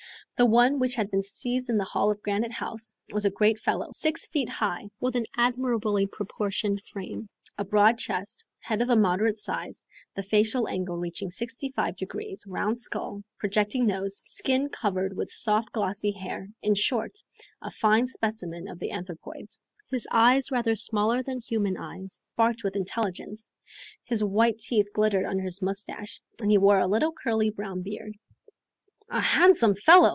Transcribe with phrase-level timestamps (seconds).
[0.37, 3.59] The one which had been seized in the hall of Granite House was a great
[3.59, 8.95] fellow, six feet high, with an admirably poportioned frame, a broad chest, head of a
[8.95, 9.85] moderate size,
[10.15, 15.71] the facial angle reaching sixty five degrees, round skull, projecting nose, skin covered with soft
[15.71, 17.19] glossy hair, in short,
[17.61, 19.61] a fine specimen of the anthropoids.
[19.91, 23.51] His eyes, rather smaller than human eyes, sparkled with intelligence;
[24.05, 28.15] his white teeth glittered under his mustache, and he wore a little curly brown beard.
[29.07, 30.09] "A handsome fellow!"